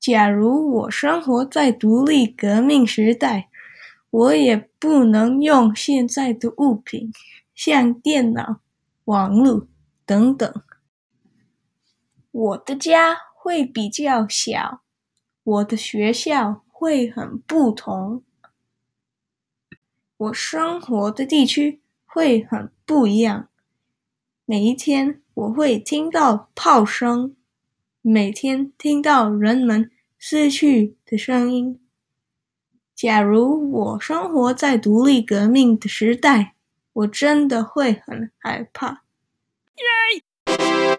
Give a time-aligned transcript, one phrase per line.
[0.00, 3.50] 假如我生活在独立革命时代，
[4.08, 7.12] 我也不能用现在的物品，
[7.54, 8.60] 像电脑、
[9.04, 9.68] 网络
[10.06, 10.50] 等等。
[12.30, 14.80] 我的家会比较小，
[15.44, 18.22] 我的学校会很不同，
[20.16, 23.48] 我生活的地区会很不一样。
[24.46, 27.36] 每一天我会听到炮声，
[28.02, 31.78] 每天听到人们死去的声音。
[32.94, 36.54] 假如我生活在独立革命的时代，
[36.94, 39.02] 我真的会很害怕。